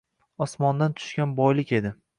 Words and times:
Osmondan 0.45 0.97
tushgan 1.01 1.37
boylik 1.43 1.79
edi 1.81 1.95